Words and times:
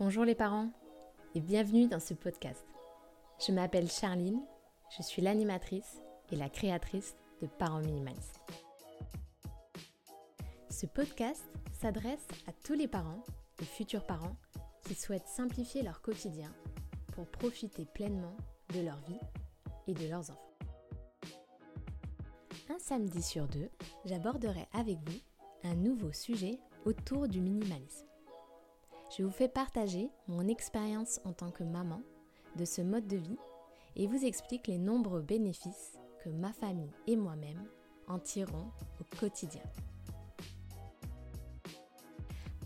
Bonjour 0.00 0.24
les 0.24 0.34
parents 0.34 0.70
et 1.36 1.40
bienvenue 1.40 1.86
dans 1.86 2.00
ce 2.00 2.14
podcast. 2.14 2.66
Je 3.46 3.52
m'appelle 3.52 3.88
Charline, 3.88 4.42
je 4.98 5.04
suis 5.04 5.22
l'animatrice 5.22 6.02
et 6.32 6.36
la 6.36 6.48
créatrice 6.48 7.14
de 7.40 7.46
Parents 7.46 7.78
Minimalistes. 7.78 8.40
Ce 10.68 10.86
podcast 10.86 11.44
s'adresse 11.70 12.26
à 12.48 12.52
tous 12.64 12.72
les 12.72 12.88
parents 12.88 13.22
et 13.62 13.64
futurs 13.64 14.04
parents 14.04 14.34
qui 14.82 14.96
souhaitent 14.96 15.28
simplifier 15.28 15.82
leur 15.82 16.02
quotidien 16.02 16.52
pour 17.12 17.28
profiter 17.28 17.84
pleinement 17.84 18.36
de 18.74 18.80
leur 18.80 18.98
vie 19.02 19.20
et 19.86 19.94
de 19.94 20.08
leurs 20.08 20.28
enfants. 20.28 20.56
Un 22.68 22.80
samedi 22.80 23.22
sur 23.22 23.46
deux, 23.46 23.70
j'aborderai 24.06 24.66
avec 24.72 24.98
vous 25.08 25.20
un 25.62 25.76
nouveau 25.76 26.10
sujet 26.10 26.58
autour 26.84 27.28
du 27.28 27.40
minimalisme. 27.40 28.08
Je 29.16 29.22
vous 29.22 29.30
fais 29.30 29.48
partager 29.48 30.10
mon 30.26 30.48
expérience 30.48 31.20
en 31.24 31.32
tant 31.32 31.50
que 31.50 31.62
maman 31.62 32.02
de 32.56 32.64
ce 32.64 32.82
mode 32.82 33.06
de 33.06 33.16
vie 33.16 33.38
et 33.94 34.08
vous 34.08 34.24
explique 34.24 34.66
les 34.66 34.78
nombreux 34.78 35.22
bénéfices 35.22 35.92
que 36.24 36.30
ma 36.30 36.52
famille 36.52 36.90
et 37.06 37.14
moi-même 37.14 37.64
en 38.08 38.18
tirons 38.18 38.72
au 39.00 39.16
quotidien. 39.16 39.62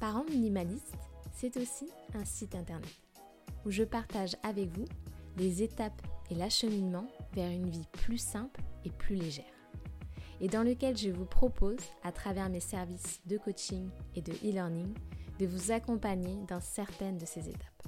Parents 0.00 0.24
minimalistes, 0.24 0.96
c'est 1.34 1.56
aussi 1.58 1.90
un 2.14 2.24
site 2.24 2.54
internet 2.54 3.02
où 3.66 3.70
je 3.70 3.84
partage 3.84 4.36
avec 4.42 4.70
vous 4.70 4.86
les 5.36 5.62
étapes 5.62 6.00
et 6.30 6.34
l'acheminement 6.34 7.08
vers 7.34 7.50
une 7.50 7.68
vie 7.68 7.88
plus 7.92 8.18
simple 8.18 8.62
et 8.84 8.90
plus 8.90 9.16
légère. 9.16 9.44
Et 10.40 10.48
dans 10.48 10.62
lequel 10.62 10.96
je 10.96 11.10
vous 11.10 11.26
propose, 11.26 11.80
à 12.04 12.12
travers 12.12 12.48
mes 12.48 12.60
services 12.60 13.20
de 13.26 13.36
coaching 13.36 13.90
et 14.14 14.22
de 14.22 14.32
e-learning, 14.32 14.94
de 15.38 15.46
vous 15.46 15.70
accompagner 15.70 16.36
dans 16.48 16.60
certaines 16.60 17.18
de 17.18 17.26
ces 17.26 17.48
étapes. 17.48 17.82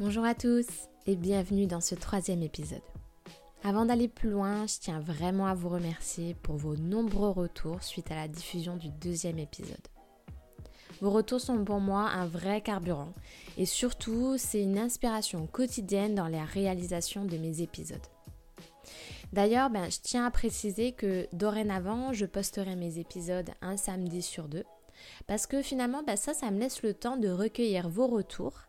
Bonjour 0.00 0.24
à 0.24 0.34
tous 0.34 0.66
et 1.06 1.14
bienvenue 1.14 1.66
dans 1.66 1.80
ce 1.80 1.94
troisième 1.94 2.42
épisode. 2.42 2.82
Avant 3.62 3.86
d'aller 3.86 4.08
plus 4.08 4.30
loin, 4.30 4.66
je 4.66 4.74
tiens 4.80 5.00
vraiment 5.00 5.46
à 5.46 5.54
vous 5.54 5.68
remercier 5.68 6.34
pour 6.34 6.56
vos 6.56 6.76
nombreux 6.76 7.30
retours 7.30 7.82
suite 7.82 8.10
à 8.10 8.16
la 8.16 8.28
diffusion 8.28 8.76
du 8.76 8.90
deuxième 8.90 9.38
épisode. 9.38 9.88
Vos 11.00 11.10
retours 11.10 11.40
sont 11.40 11.64
pour 11.64 11.80
moi 11.80 12.10
un 12.10 12.26
vrai 12.26 12.60
carburant 12.60 13.12
et 13.56 13.66
surtout 13.66 14.34
c'est 14.36 14.62
une 14.62 14.78
inspiration 14.78 15.46
quotidienne 15.46 16.14
dans 16.14 16.28
la 16.28 16.44
réalisation 16.44 17.24
de 17.24 17.36
mes 17.36 17.62
épisodes. 17.62 18.06
D'ailleurs, 19.34 19.68
ben, 19.68 19.90
je 19.90 19.98
tiens 20.00 20.26
à 20.26 20.30
préciser 20.30 20.92
que 20.92 21.26
dorénavant, 21.32 22.12
je 22.12 22.24
posterai 22.24 22.76
mes 22.76 23.00
épisodes 23.00 23.50
un 23.62 23.76
samedi 23.76 24.22
sur 24.22 24.46
deux. 24.46 24.62
Parce 25.26 25.48
que 25.48 25.60
finalement, 25.60 26.04
ben, 26.04 26.14
ça, 26.16 26.34
ça 26.34 26.52
me 26.52 26.60
laisse 26.60 26.84
le 26.84 26.94
temps 26.94 27.16
de 27.16 27.28
recueillir 27.28 27.88
vos 27.88 28.06
retours. 28.06 28.60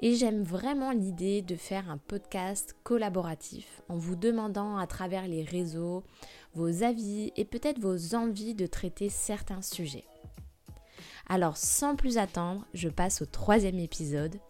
Et 0.00 0.16
j'aime 0.16 0.42
vraiment 0.42 0.90
l'idée 0.90 1.40
de 1.40 1.54
faire 1.54 1.88
un 1.88 1.98
podcast 1.98 2.74
collaboratif 2.82 3.80
en 3.88 3.96
vous 3.96 4.16
demandant 4.16 4.76
à 4.76 4.88
travers 4.88 5.28
les 5.28 5.44
réseaux 5.44 6.02
vos 6.52 6.82
avis 6.82 7.32
et 7.36 7.44
peut-être 7.44 7.78
vos 7.78 8.16
envies 8.16 8.56
de 8.56 8.66
traiter 8.66 9.10
certains 9.10 9.62
sujets. 9.62 10.06
Alors 11.28 11.56
sans 11.56 11.94
plus 11.94 12.18
attendre, 12.18 12.66
je 12.74 12.88
passe 12.88 13.22
au 13.22 13.26
troisième 13.26 13.78
épisode 13.78 14.40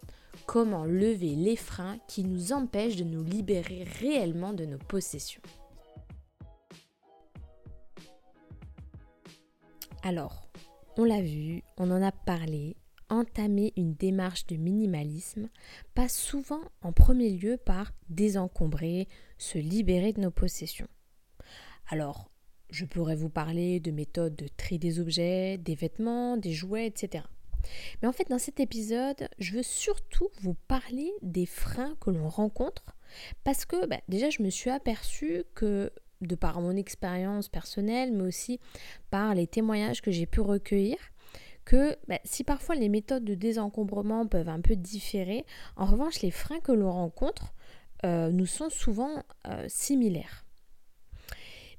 comment 0.47 0.85
lever 0.85 1.35
les 1.35 1.55
freins 1.55 1.99
qui 2.07 2.23
nous 2.23 2.53
empêchent 2.53 2.95
de 2.95 3.03
nous 3.03 3.23
libérer 3.23 3.85
réellement 3.99 4.53
de 4.53 4.65
nos 4.65 4.79
possessions. 4.79 5.43
Alors, 10.01 10.49
on 10.97 11.03
l'a 11.03 11.21
vu, 11.21 11.61
on 11.77 11.91
en 11.91 12.01
a 12.01 12.11
parlé, 12.13 12.77
entamer 13.09 13.73
une 13.75 13.95
démarche 13.95 14.47
de 14.47 14.55
minimalisme 14.55 15.49
passe 15.93 16.17
souvent 16.17 16.61
en 16.81 16.93
premier 16.93 17.29
lieu 17.31 17.57
par 17.57 17.91
désencombrer, 18.07 19.09
se 19.37 19.57
libérer 19.57 20.13
de 20.13 20.21
nos 20.21 20.31
possessions. 20.31 20.87
Alors, 21.89 22.31
je 22.69 22.85
pourrais 22.85 23.17
vous 23.17 23.29
parler 23.29 23.81
de 23.81 23.91
méthodes 23.91 24.35
de 24.35 24.47
tri 24.47 24.79
des 24.79 24.99
objets, 24.99 25.57
des 25.57 25.75
vêtements, 25.75 26.37
des 26.37 26.53
jouets, 26.53 26.87
etc. 26.87 27.25
Mais 28.01 28.07
en 28.07 28.13
fait, 28.13 28.29
dans 28.29 28.39
cet 28.39 28.61
épisode, 28.61 29.27
je 29.37 29.53
veux 29.53 29.63
surtout 29.63 30.29
vous 30.41 30.53
parler 30.53 31.11
des 31.21 31.45
freins 31.45 31.97
que 31.99 32.09
l'on 32.09 32.29
rencontre 32.29 32.95
parce 33.43 33.65
que 33.65 33.85
bah, 33.85 33.99
déjà, 34.07 34.29
je 34.29 34.43
me 34.43 34.49
suis 34.49 34.69
aperçue 34.69 35.43
que 35.55 35.91
de 36.21 36.35
par 36.35 36.61
mon 36.61 36.75
expérience 36.75 37.49
personnelle, 37.49 38.11
mais 38.11 38.23
aussi 38.23 38.59
par 39.09 39.35
les 39.35 39.47
témoignages 39.47 40.01
que 40.01 40.11
j'ai 40.11 40.25
pu 40.25 40.41
recueillir, 40.41 40.97
que 41.65 41.95
bah, 42.07 42.19
si 42.23 42.43
parfois 42.43 42.75
les 42.75 42.89
méthodes 42.89 43.23
de 43.23 43.35
désencombrement 43.35 44.25
peuvent 44.27 44.49
un 44.49 44.61
peu 44.61 44.75
différer, 44.75 45.45
en 45.75 45.85
revanche, 45.85 46.21
les 46.21 46.31
freins 46.31 46.59
que 46.59 46.71
l'on 46.71 46.91
rencontre 46.91 47.53
euh, 48.05 48.31
nous 48.31 48.45
sont 48.45 48.69
souvent 48.69 49.23
euh, 49.47 49.65
similaires. 49.67 50.45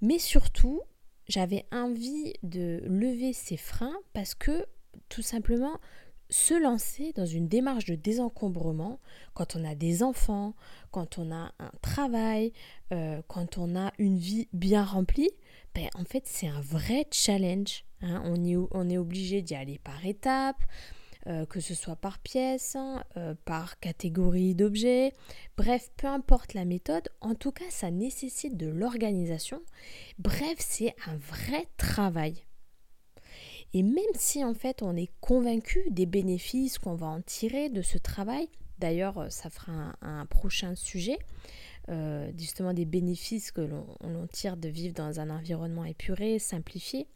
Mais 0.01 0.19
surtout, 0.19 0.81
j'avais 1.29 1.67
envie 1.73 2.35
de 2.43 2.83
lever 2.85 3.33
ces 3.33 3.57
freins 3.57 3.97
parce 4.13 4.35
que 4.35 4.67
tout 5.09 5.23
simplement, 5.23 5.79
se 6.31 6.55
lancer 6.55 7.13
dans 7.15 7.27
une 7.27 7.49
démarche 7.49 7.85
de 7.85 7.95
désencombrement 7.95 9.01
quand 9.35 9.57
on 9.57 9.65
a 9.65 9.75
des 9.75 10.03
enfants, 10.03 10.55
quand 10.91 11.19
on 11.19 11.31
a 11.33 11.53
un 11.59 11.73
travail, 11.83 12.53
euh, 12.93 13.21
quand 13.29 13.59
on 13.59 13.77
a 13.77 13.93
une 13.99 14.17
vie 14.17 14.49
bien 14.53 14.85
remplie, 14.85 15.31
ben, 15.75 15.89
en 15.95 16.05
fait 16.05 16.23
c'est 16.27 16.49
un 16.49 16.61
vrai 16.61 17.07
challenge. 17.11 17.85
Hein. 18.03 18.23
On, 18.25 18.89
est, 18.89 18.97
obligé 18.97 19.43
d'y 19.43 19.55
aller 19.55 19.79
par 19.79 20.07
étapes, 20.07 20.63
euh, 21.27 21.45
que 21.45 21.61
ce 21.61 21.75
soit 21.75 21.97
par 21.97 22.19
pièce, 22.19 22.77
hein, 22.77 23.05
euh, 23.17 23.35
par 23.45 23.79
catégorie 23.79 24.55
d'objets, 24.55 25.13
bref, 25.57 25.91
peu 25.97 26.07
importe 26.07 26.55
la 26.55 26.65
méthode, 26.65 27.09
en 27.21 27.35
tout 27.35 27.53
cas 27.53 27.69
ça 27.69 27.91
nécessite 27.91 28.57
de 28.57 28.69
l'organisation. 28.69 29.61
Bref, 30.19 30.57
c'est 30.59 30.95
un 31.07 31.17
vrai 31.17 31.67
travail. 31.77 32.45
Et 33.73 33.83
même 33.83 34.15
si 34.15 34.45
en 34.45 34.55
fait 34.55 34.83
on 34.83 34.97
est 34.97 35.11
convaincu 35.21 35.85
des 35.91 36.07
bénéfices 36.07 36.79
qu'on 36.79 36.95
va 36.95 37.07
en 37.07 37.21
tirer 37.21 37.69
de 37.69 37.83
ce 37.83 37.99
travail, 37.99 38.49
d'ailleurs 38.79 39.19
euh, 39.19 39.29
ça 39.31 39.51
fera 39.51 39.95
un, 40.03 40.27
prochain 40.27 40.75
sujet, 40.75 41.19
euh, 41.89 42.31
justement 42.37 42.73
des 42.73 42.85
bénéfices 42.85 43.53
que 43.53 43.61
l'on 43.61 44.27
tire 44.33 44.57
de 44.57 44.69
vivre 44.69 44.95
dans 44.95 45.21
un 45.21 45.31
environnement 45.31 45.85
épuré, 45.85 46.39
simplifié, 46.39 47.07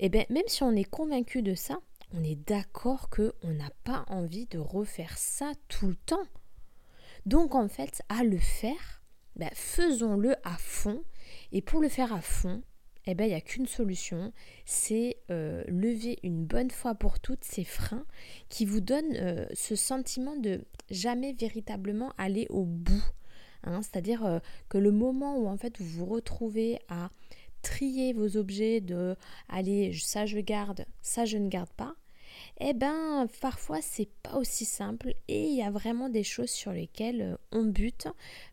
et 0.00 0.06
eh 0.06 0.08
bien 0.08 0.24
même 0.30 0.46
si 0.46 0.62
on 0.62 0.72
est 0.72 0.84
convaincu 0.84 1.42
de 1.42 1.54
ça, 1.54 1.78
on 2.14 2.22
est 2.22 2.36
d'accord 2.36 3.10
qu'on 3.10 3.52
n'a 3.52 3.70
pas 3.84 4.04
envie 4.08 4.46
de 4.46 4.58
refaire 4.58 5.16
ça 5.18 5.52
tout 5.68 5.88
le 5.88 5.96
temps. 5.96 6.26
Donc 7.26 7.54
en 7.54 7.68
fait, 7.68 8.02
à 8.08 8.24
le 8.24 8.38
faire, 8.38 9.02
ben, 9.36 9.50
faisons-le 9.52 10.34
à 10.44 10.56
fond. 10.56 11.02
Et 11.52 11.62
pour 11.62 11.80
le 11.80 11.88
faire 11.88 12.12
à 12.12 12.20
fond, 12.20 12.62
eh 13.10 13.14
ben, 13.14 13.24
il 13.24 13.28
n'y 13.28 13.34
a 13.34 13.40
qu'une 13.40 13.66
solution, 13.66 14.34
c'est 14.66 15.16
euh, 15.30 15.64
lever 15.66 16.18
une 16.22 16.44
bonne 16.44 16.70
fois 16.70 16.94
pour 16.94 17.20
toutes 17.20 17.42
ces 17.42 17.64
freins 17.64 18.04
qui 18.50 18.66
vous 18.66 18.82
donnent 18.82 19.16
euh, 19.16 19.46
ce 19.54 19.76
sentiment 19.76 20.36
de 20.36 20.60
jamais 20.90 21.32
véritablement 21.32 22.12
aller 22.18 22.46
au 22.50 22.64
bout. 22.64 23.02
Hein. 23.64 23.80
C'est-à-dire 23.80 24.26
euh, 24.26 24.40
que 24.68 24.76
le 24.76 24.92
moment 24.92 25.38
où 25.38 25.48
en 25.48 25.56
fait 25.56 25.80
vous 25.80 25.88
vous 25.88 26.04
retrouvez 26.04 26.80
à 26.90 27.08
trier 27.62 28.12
vos 28.12 28.36
objets 28.36 28.82
de 28.82 29.16
allez 29.48 29.94
ça 29.94 30.26
je 30.26 30.38
garde, 30.38 30.84
ça 31.00 31.24
je 31.24 31.38
ne 31.38 31.48
garde 31.48 31.70
pas, 31.70 31.94
eh 32.60 32.74
ben 32.74 33.26
parfois 33.40 33.80
c'est 33.80 34.08
pas 34.22 34.36
aussi 34.36 34.64
simple 34.64 35.14
et 35.28 35.44
il 35.44 35.56
y 35.56 35.62
a 35.62 35.70
vraiment 35.70 36.08
des 36.08 36.24
choses 36.24 36.50
sur 36.50 36.72
lesquelles 36.72 37.22
euh, 37.22 37.36
on 37.52 37.64
bute 37.64 38.08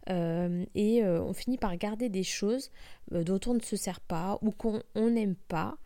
euh, 0.10 0.66
et 0.76 1.04
euh, 1.04 1.22
on 1.22 1.34
finit 1.34 1.58
par 1.58 1.76
garder 1.78 2.10
des 2.10 2.24
choses 2.24 2.72
dont 3.12 3.40
on 3.48 3.54
ne 3.54 3.62
se 3.62 3.76
sert 3.76 4.00
pas 4.00 4.40
ou 4.42 4.52
qu'on 4.52 4.82
n'aime 4.96 5.36
pas 5.36 5.78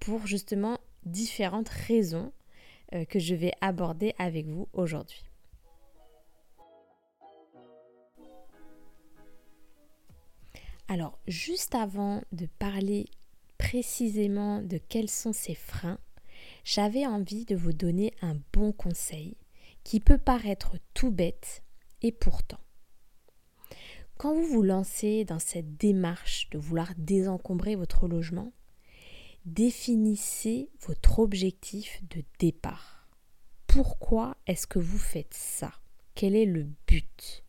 pour 0.00 0.26
justement 0.26 0.78
différentes 1.06 1.70
raisons 1.70 2.30
que 3.08 3.18
je 3.18 3.34
vais 3.34 3.52
aborder 3.62 4.14
avec 4.18 4.46
vous 4.46 4.68
aujourd'hui. 4.74 5.24
Alors, 10.88 11.18
juste 11.26 11.74
avant 11.74 12.22
de 12.32 12.46
parler 12.58 13.06
précisément 13.58 14.62
de 14.62 14.78
quels 14.78 15.10
sont 15.10 15.32
ces 15.32 15.54
freins, 15.54 15.98
j'avais 16.66 17.06
envie 17.06 17.44
de 17.44 17.54
vous 17.54 17.72
donner 17.72 18.12
un 18.22 18.36
bon 18.52 18.72
conseil 18.72 19.36
qui 19.84 20.00
peut 20.00 20.18
paraître 20.18 20.76
tout 20.94 21.12
bête 21.12 21.62
et 22.02 22.10
pourtant. 22.10 22.58
Quand 24.18 24.34
vous 24.34 24.46
vous 24.46 24.62
lancez 24.62 25.24
dans 25.24 25.38
cette 25.38 25.76
démarche 25.76 26.50
de 26.50 26.58
vouloir 26.58 26.92
désencombrer 26.98 27.76
votre 27.76 28.08
logement, 28.08 28.52
définissez 29.44 30.68
votre 30.80 31.20
objectif 31.20 32.02
de 32.10 32.24
départ. 32.40 33.08
Pourquoi 33.68 34.36
est-ce 34.48 34.66
que 34.66 34.80
vous 34.80 34.98
faites 34.98 35.34
ça? 35.34 35.72
Quel 36.16 36.34
est 36.34 36.46
le 36.46 36.66
but? 36.88 37.44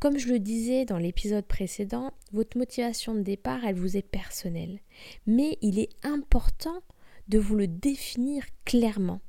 Comme 0.00 0.18
je 0.18 0.28
le 0.28 0.40
disais 0.40 0.84
dans 0.86 0.98
l'épisode 0.98 1.46
précédent, 1.46 2.12
votre 2.32 2.58
motivation 2.58 3.14
de 3.14 3.22
départ, 3.22 3.64
elle 3.64 3.76
vous 3.76 3.96
est 3.96 4.02
personnelle. 4.02 4.80
Mais 5.28 5.56
il 5.60 5.78
est 5.78 5.90
important 6.02 6.82
de 7.28 7.38
vous 7.38 7.56
le 7.56 7.66
définir 7.66 8.44
clairement. 8.64 9.20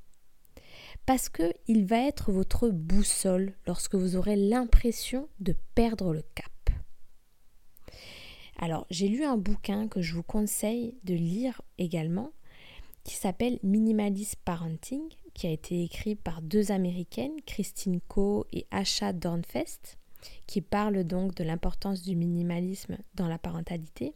Parce 1.05 1.29
qu'il 1.29 1.85
va 1.85 1.97
être 2.07 2.31
votre 2.31 2.69
boussole 2.69 3.53
lorsque 3.65 3.95
vous 3.95 4.15
aurez 4.15 4.35
l'impression 4.35 5.27
de 5.39 5.55
perdre 5.75 6.13
le 6.13 6.23
cap. 6.35 6.45
Alors, 8.57 8.85
j'ai 8.89 9.07
lu 9.07 9.23
un 9.23 9.37
bouquin 9.37 9.87
que 9.87 10.01
je 10.01 10.13
vous 10.13 10.23
conseille 10.23 10.97
de 11.05 11.13
lire 11.13 11.61
également, 11.77 12.31
qui 13.05 13.15
s'appelle 13.15 13.57
Minimalist 13.63 14.35
Parenting, 14.43 15.01
qui 15.33 15.47
a 15.47 15.51
été 15.51 15.81
écrit 15.81 16.15
par 16.15 16.41
deux 16.41 16.71
américaines, 16.71 17.41
Christine 17.45 18.01
Coe 18.07 18.45
et 18.51 18.67
Asha 18.69 19.13
Dornfest, 19.13 19.97
qui 20.45 20.59
parlent 20.61 21.05
donc 21.05 21.35
de 21.35 21.45
l'importance 21.45 22.01
du 22.01 22.17
minimalisme 22.17 22.97
dans 23.15 23.29
la 23.29 23.37
parentalité. 23.39 24.13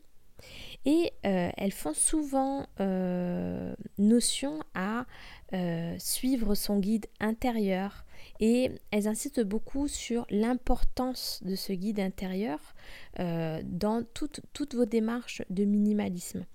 Et 0.85 1.13
euh, 1.25 1.49
elles 1.55 1.71
font 1.71 1.93
souvent 1.93 2.65
euh, 2.79 3.73
notion 3.97 4.59
à 4.73 5.05
euh, 5.53 5.95
suivre 5.97 6.55
son 6.55 6.79
guide 6.79 7.05
intérieur 7.19 8.05
et 8.39 8.71
elles 8.91 9.07
insistent 9.07 9.43
beaucoup 9.43 9.87
sur 9.87 10.25
l'importance 10.29 11.41
de 11.43 11.55
ce 11.55 11.73
guide 11.73 11.99
intérieur 11.99 12.59
dans 13.17 14.03
toutes, 14.13 14.75
vos 14.75 14.85
démarches 14.85 15.41
de 15.49 15.65
minimalisme. 15.65 16.45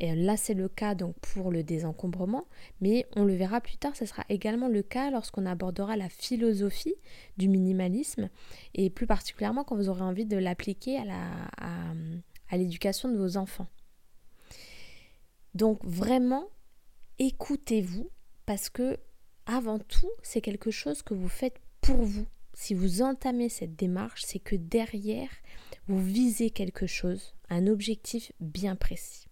Et 0.00 0.14
là, 0.14 0.38
c'est 0.38 0.54
le 0.54 0.68
cas 0.68 0.94
donc 0.94 1.14
pour 1.20 1.50
le 1.50 1.62
désencombrement, 1.62 2.46
mais 2.80 3.06
on 3.16 3.24
le 3.24 3.34
verra 3.34 3.60
plus 3.60 3.76
tard, 3.76 3.94
ce 3.94 4.06
sera 4.06 4.24
également 4.30 4.68
le 4.68 4.82
cas 4.82 5.10
lorsqu'on 5.10 5.44
abordera 5.44 5.94
la 5.96 6.08
philosophie 6.08 6.94
du 7.36 7.48
minimalisme, 7.48 8.30
et 8.74 8.88
plus 8.88 9.06
particulièrement 9.06 9.62
quand 9.62 9.76
vous 9.76 9.90
aurez 9.90 10.02
envie 10.02 10.24
de 10.24 10.38
l'appliquer 10.38 10.96
à, 10.96 11.04
la, 11.04 11.94
à 12.50 12.56
l'éducation 12.56 13.08
de 13.08 13.16
vos 13.16 13.36
enfants. 13.36 13.68
Donc 15.54 15.84
vraiment, 15.84 16.48
écoutez-vous 17.18 18.10
parce 18.46 18.68
que 18.68 18.98
avant 19.46 19.78
tout, 19.78 20.10
c'est 20.22 20.40
quelque 20.40 20.70
chose 20.70 21.02
que 21.02 21.14
vous 21.14 21.28
faites 21.28 21.58
pour 21.80 22.02
vous. 22.02 22.26
Si 22.52 22.74
vous 22.74 23.02
entamez 23.02 23.48
cette 23.48 23.74
démarche, 23.74 24.22
c'est 24.24 24.38
que 24.38 24.56
derrière, 24.56 25.30
vous 25.86 26.02
visez 26.02 26.50
quelque 26.50 26.86
chose, 26.86 27.34
un 27.48 27.66
objectif 27.66 28.32
bien 28.38 28.76
précis. 28.76 29.26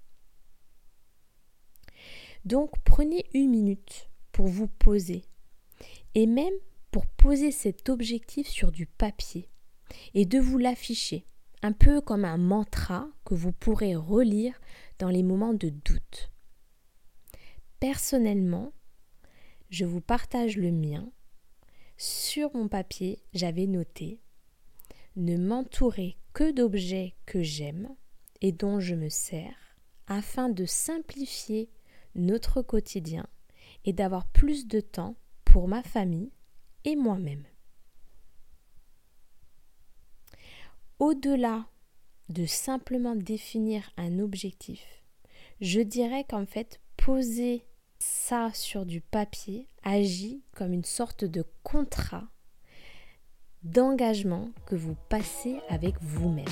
Donc 2.44 2.72
prenez 2.84 3.26
une 3.34 3.50
minute 3.50 4.08
pour 4.32 4.46
vous 4.46 4.68
poser 4.68 5.24
et 6.14 6.26
même 6.26 6.54
pour 6.90 7.06
poser 7.06 7.50
cet 7.50 7.88
objectif 7.88 8.48
sur 8.48 8.72
du 8.72 8.86
papier 8.86 9.48
et 10.14 10.24
de 10.24 10.38
vous 10.38 10.58
l'afficher 10.58 11.26
un 11.62 11.72
peu 11.72 12.00
comme 12.00 12.24
un 12.24 12.38
mantra 12.38 13.08
que 13.24 13.34
vous 13.34 13.52
pourrez 13.52 13.94
relire 13.94 14.60
dans 14.98 15.08
les 15.08 15.22
moments 15.22 15.54
de 15.54 15.68
doute. 15.68 16.30
Personnellement, 17.80 18.72
je 19.70 19.84
vous 19.84 20.00
partage 20.00 20.56
le 20.56 20.72
mien. 20.72 21.10
Sur 21.96 22.54
mon 22.54 22.68
papier, 22.68 23.22
j'avais 23.32 23.66
noté 23.66 24.20
ne 25.16 25.36
m'entourer 25.36 26.16
que 26.32 26.52
d'objets 26.52 27.16
que 27.26 27.42
j'aime 27.42 27.88
et 28.40 28.52
dont 28.52 28.78
je 28.78 28.94
me 28.94 29.08
sers 29.08 29.56
afin 30.06 30.48
de 30.48 30.64
simplifier 30.64 31.70
notre 32.14 32.62
quotidien 32.62 33.26
et 33.84 33.92
d'avoir 33.92 34.26
plus 34.28 34.66
de 34.66 34.80
temps 34.80 35.16
pour 35.44 35.68
ma 35.68 35.82
famille 35.82 36.32
et 36.84 36.96
moi-même. 36.96 37.44
Au-delà 40.98 41.66
de 42.28 42.46
simplement 42.46 43.14
définir 43.14 43.90
un 43.96 44.18
objectif, 44.18 45.02
je 45.60 45.80
dirais 45.80 46.24
qu'en 46.28 46.46
fait, 46.46 46.80
poser 46.96 47.64
ça 47.98 48.52
sur 48.52 48.86
du 48.86 49.00
papier 49.00 49.66
agit 49.82 50.42
comme 50.54 50.72
une 50.72 50.84
sorte 50.84 51.24
de 51.24 51.44
contrat 51.62 52.28
d'engagement 53.62 54.50
que 54.66 54.76
vous 54.76 54.96
passez 55.08 55.58
avec 55.68 55.94
vous-même. 56.00 56.46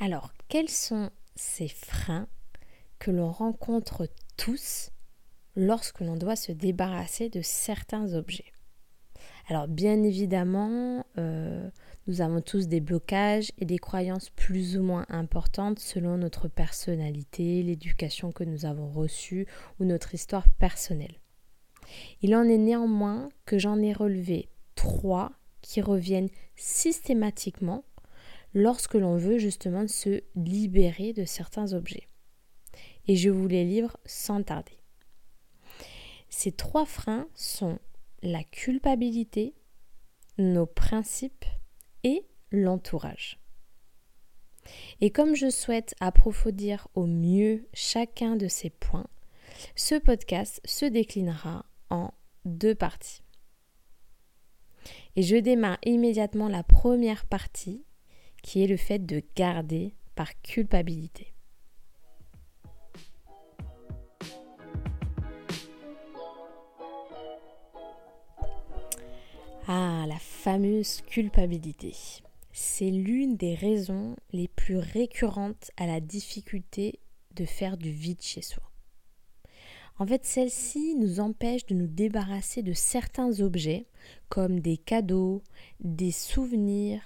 Alors, 0.00 0.32
quels 0.48 0.68
sont 0.68 1.10
ces 1.34 1.68
freins 1.68 2.28
que 2.98 3.10
l'on 3.10 3.30
rencontre 3.30 4.08
tous 4.36 4.90
lorsque 5.58 6.00
l'on 6.00 6.16
doit 6.16 6.36
se 6.36 6.52
débarrasser 6.52 7.28
de 7.28 7.42
certains 7.42 8.14
objets. 8.14 8.52
Alors 9.48 9.66
bien 9.66 10.02
évidemment, 10.04 11.04
euh, 11.18 11.68
nous 12.06 12.20
avons 12.20 12.40
tous 12.40 12.68
des 12.68 12.80
blocages 12.80 13.50
et 13.58 13.64
des 13.64 13.78
croyances 13.78 14.30
plus 14.30 14.78
ou 14.78 14.82
moins 14.82 15.04
importantes 15.08 15.80
selon 15.80 16.16
notre 16.16 16.46
personnalité, 16.46 17.62
l'éducation 17.64 18.30
que 18.30 18.44
nous 18.44 18.66
avons 18.66 18.88
reçue 18.88 19.46
ou 19.80 19.84
notre 19.84 20.14
histoire 20.14 20.48
personnelle. 20.60 21.18
Il 22.22 22.36
en 22.36 22.44
est 22.44 22.58
néanmoins 22.58 23.28
que 23.44 23.58
j'en 23.58 23.80
ai 23.80 23.92
relevé 23.92 24.48
trois 24.76 25.32
qui 25.60 25.80
reviennent 25.80 26.30
systématiquement 26.54 27.84
lorsque 28.54 28.94
l'on 28.94 29.16
veut 29.16 29.38
justement 29.38 29.88
se 29.88 30.22
libérer 30.36 31.12
de 31.12 31.24
certains 31.24 31.72
objets. 31.72 32.06
Et 33.08 33.16
je 33.16 33.30
vous 33.30 33.48
les 33.48 33.64
livre 33.64 33.96
sans 34.04 34.42
tarder. 34.42 34.77
Ces 36.40 36.52
trois 36.52 36.86
freins 36.86 37.26
sont 37.34 37.80
la 38.22 38.44
culpabilité, 38.44 39.56
nos 40.38 40.66
principes 40.66 41.44
et 42.04 42.28
l'entourage. 42.52 43.40
Et 45.00 45.10
comme 45.10 45.34
je 45.34 45.50
souhaite 45.50 45.96
approfondir 45.98 46.86
au 46.94 47.06
mieux 47.06 47.66
chacun 47.74 48.36
de 48.36 48.46
ces 48.46 48.70
points, 48.70 49.08
ce 49.74 49.96
podcast 49.96 50.60
se 50.64 50.84
déclinera 50.84 51.66
en 51.90 52.12
deux 52.44 52.76
parties. 52.76 53.24
Et 55.16 55.24
je 55.24 55.34
démarre 55.34 55.78
immédiatement 55.84 56.46
la 56.46 56.62
première 56.62 57.26
partie 57.26 57.84
qui 58.44 58.62
est 58.62 58.68
le 58.68 58.76
fait 58.76 59.04
de 59.04 59.24
garder 59.34 59.96
par 60.14 60.40
culpabilité. 60.42 61.34
Ah, 69.70 70.06
la 70.08 70.18
fameuse 70.18 71.02
culpabilité. 71.02 71.94
C'est 72.52 72.90
l'une 72.90 73.36
des 73.36 73.54
raisons 73.54 74.16
les 74.32 74.48
plus 74.48 74.78
récurrentes 74.78 75.70
à 75.76 75.86
la 75.86 76.00
difficulté 76.00 77.00
de 77.36 77.44
faire 77.44 77.76
du 77.76 77.90
vide 77.90 78.22
chez 78.22 78.40
soi. 78.40 78.62
En 79.98 80.06
fait, 80.06 80.24
celle-ci 80.24 80.94
nous 80.94 81.20
empêche 81.20 81.66
de 81.66 81.74
nous 81.74 81.86
débarrasser 81.86 82.62
de 82.62 82.72
certains 82.72 83.40
objets 83.40 83.84
comme 84.30 84.60
des 84.60 84.78
cadeaux, 84.78 85.42
des 85.80 86.12
souvenirs, 86.12 87.02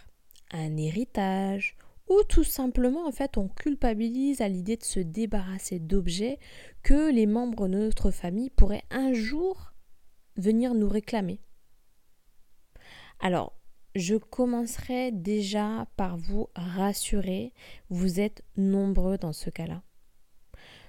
un 0.53 0.77
héritage 0.77 1.77
ou 2.09 2.23
tout 2.29 2.45
simplement 2.45 3.09
en 3.09 3.13
fait 3.13 3.39
on 3.39 3.49
culpabilise 3.49 4.41
à 4.41 4.47
l'idée 4.47 4.77
de 4.77 4.85
se 4.85 5.01
débarrasser 5.01 5.81
d'objets 5.81 6.39
que 6.85 7.11
les 7.11 7.27
membres 7.27 7.67
de 7.67 7.79
notre 7.79 8.13
famille 8.13 8.51
pourraient 8.51 8.85
un 8.93 9.13
jour 9.13 9.73
venir 10.37 10.75
nous 10.75 10.89
réclamer. 10.89 11.41
Alors, 13.23 13.53
je 13.95 14.17
commencerai 14.17 15.13
déjà 15.13 15.87
par 15.97 16.17
vous 16.17 16.49
rassurer, 16.57 17.53
vous 17.89 18.19
êtes 18.19 18.43
nombreux 18.57 19.17
dans 19.17 19.33
ce 19.33 19.49
cas-là. 19.49 19.83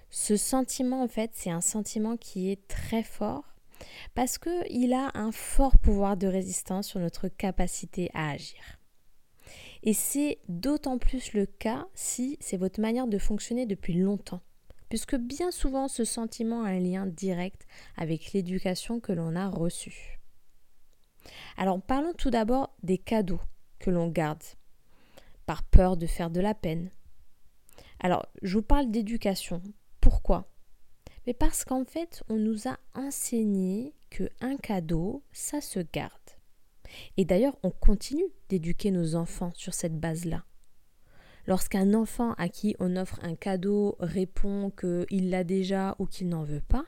Ce 0.10 0.36
sentiment, 0.36 1.04
en 1.04 1.08
fait, 1.08 1.30
c'est 1.36 1.52
un 1.52 1.62
sentiment 1.62 2.18
qui 2.18 2.50
est 2.50 2.68
très 2.68 3.04
fort 3.04 3.54
parce 4.16 4.40
qu'il 4.40 4.94
a 4.94 5.12
un 5.14 5.32
fort 5.32 5.78
pouvoir 5.78 6.18
de 6.18 6.26
résistance 6.26 6.88
sur 6.88 7.00
notre 7.00 7.28
capacité 7.28 8.10
à 8.16 8.32
agir. 8.32 8.80
Et 9.84 9.94
c'est 9.94 10.40
d'autant 10.48 10.98
plus 10.98 11.34
le 11.34 11.46
cas 11.46 11.86
si 11.94 12.38
c'est 12.40 12.58
votre 12.58 12.82
manière 12.82 13.08
de 13.08 13.20
fonctionner 13.20 13.68
depuis 13.68 13.94
longtemps, 13.94 14.42
puisque 14.90 15.18
bien 15.18 15.52
souvent 15.52 15.88
ce 15.88 16.04
sentiment 16.04 16.64
a 16.64 16.70
un 16.70 16.80
lien 16.80 17.06
direct 17.06 17.68
avec 17.96 18.34
l'éducation 18.34 19.00
que 19.00 19.12
l'on 19.12 19.36
a 19.36 19.50
reçue. 19.50 20.13
Alors 21.58 21.82
parlons 21.82 22.14
tout 22.14 22.30
d'abord 22.30 22.76
des 22.84 22.98
cadeaux 22.98 23.42
que 23.80 23.90
l'on 23.90 24.08
garde, 24.08 24.44
par 25.46 25.64
peur 25.64 25.98
de 25.98 26.08
faire 26.08 26.30
de 26.30 26.40
la 26.40 26.54
peine. 26.54 26.90
Alors, 28.00 28.26
je 28.42 28.58
vous 28.58 28.64
parle 28.64 28.92
d'éducation. 28.92 29.62
Pourquoi? 30.02 30.50
Mais 31.26 31.34
parce 31.34 31.64
qu'en 31.64 31.86
fait, 31.86 32.24
on 32.30 32.36
nous 32.36 32.68
a 32.68 32.78
enseigné 32.96 33.94
que 34.10 34.30
un 34.42 34.58
cadeau, 34.58 35.24
ça 35.32 35.62
se 35.62 35.80
garde. 35.80 36.12
Et 37.18 37.26
d'ailleurs, 37.26 37.58
on 37.64 37.72
continue 37.72 38.28
d'éduquer 38.50 38.92
nos 38.92 39.16
enfants 39.16 39.52
sur 39.56 39.74
cette 39.74 40.00
base-là. 40.00 40.44
Lorsqu'un 41.46 41.94
enfant 41.94 42.34
à 42.34 42.48
qui 42.48 42.76
on 42.80 42.96
offre 42.96 43.20
un 43.24 43.36
cadeau 43.36 43.96
répond 44.00 44.72
qu'il 44.72 45.30
l'a 45.30 45.44
déjà 45.44 45.96
ou 46.00 46.06
qu'il 46.06 46.30
n'en 46.30 46.44
veut 46.44 46.62
pas, 46.62 46.86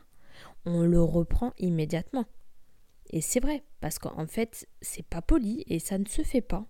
on 0.65 0.83
le 0.83 1.01
reprend 1.01 1.53
immédiatement. 1.57 2.25
Et 3.11 3.21
c'est 3.21 3.39
vrai, 3.39 3.63
parce 3.81 3.99
qu'en 3.99 4.27
fait, 4.27 4.67
c'est 4.81 5.05
pas 5.05 5.21
poli 5.21 5.63
et 5.67 5.79
ça 5.79 5.97
ne 5.97 6.05
se 6.05 6.23
fait 6.23 6.41
pas. 6.41 6.67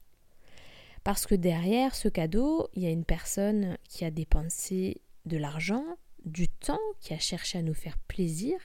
Parce 1.03 1.25
que 1.27 1.35
derrière 1.35 1.95
ce 1.95 2.07
cadeau, 2.07 2.67
il 2.73 2.83
y 2.83 2.87
a 2.87 2.91
une 2.91 3.05
personne 3.05 3.77
qui 3.87 4.05
a 4.05 4.11
dépensé 4.11 5.01
de 5.25 5.37
l'argent, 5.37 5.85
du 6.25 6.49
temps, 6.49 6.79
qui 6.99 7.13
a 7.13 7.19
cherché 7.19 7.59
à 7.59 7.61
nous 7.61 7.75
faire 7.75 7.97
plaisir. 7.99 8.57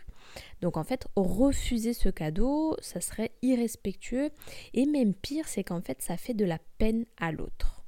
Donc 0.63 0.77
en 0.77 0.85
fait, 0.85 1.07
refuser 1.17 1.93
ce 1.93 2.09
cadeau, 2.09 2.77
ça 2.81 3.01
serait 3.01 3.33
irrespectueux. 3.43 4.31
Et 4.73 4.87
même 4.87 5.15
pire, 5.15 5.47
c'est 5.49 5.65
qu'en 5.65 5.83
fait, 5.83 6.01
ça 6.01 6.17
fait 6.17 6.35
de 6.35 6.45
la 6.47 6.59
peine 6.79 7.05
à 7.19 7.31
l'autre. 7.31 7.85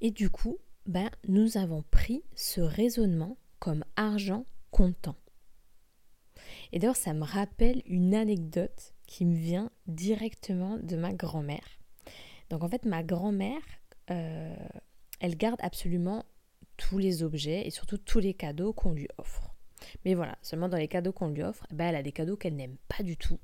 Et 0.00 0.10
du 0.10 0.30
coup, 0.30 0.58
ben, 0.86 1.10
nous 1.28 1.56
avons 1.58 1.82
pris 1.90 2.22
ce 2.34 2.60
raisonnement 2.60 3.36
comme 3.58 3.84
argent 3.96 4.46
comptant. 4.70 5.16
Et 6.72 6.78
d'ailleurs, 6.78 6.96
ça 6.96 7.14
me 7.14 7.24
rappelle 7.24 7.82
une 7.86 8.14
anecdote 8.14 8.94
qui 9.06 9.24
me 9.24 9.36
vient 9.36 9.70
directement 9.86 10.78
de 10.78 10.96
ma 10.96 11.12
grand-mère. 11.12 11.78
Donc 12.50 12.62
en 12.62 12.68
fait, 12.68 12.84
ma 12.84 13.02
grand-mère, 13.02 13.62
euh, 14.10 14.54
elle 15.20 15.36
garde 15.36 15.60
absolument 15.62 16.24
tous 16.76 16.98
les 16.98 17.22
objets 17.22 17.66
et 17.66 17.70
surtout 17.70 17.98
tous 17.98 18.18
les 18.18 18.34
cadeaux 18.34 18.72
qu'on 18.72 18.92
lui 18.92 19.08
offre. 19.18 19.54
Mais 20.04 20.14
voilà, 20.14 20.36
seulement 20.42 20.68
dans 20.68 20.76
les 20.76 20.88
cadeaux 20.88 21.12
qu'on 21.12 21.28
lui 21.28 21.42
offre, 21.42 21.66
ben 21.70 21.88
elle 21.88 21.96
a 21.96 22.02
des 22.02 22.12
cadeaux 22.12 22.36
qu'elle 22.36 22.56
n'aime 22.56 22.76
pas 22.88 23.02
du 23.02 23.16
tout. 23.16 23.38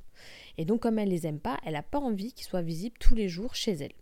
Et 0.58 0.64
donc 0.64 0.80
comme 0.80 0.98
elle 0.98 1.08
les 1.08 1.26
aime 1.26 1.40
pas, 1.40 1.58
elle 1.64 1.74
n'a 1.74 1.82
pas 1.82 1.98
envie 1.98 2.32
qu'ils 2.32 2.46
soient 2.46 2.62
visibles 2.62 2.96
tous 2.98 3.14
les 3.14 3.28
jours 3.28 3.54
chez 3.54 3.72
elle. 3.72 3.92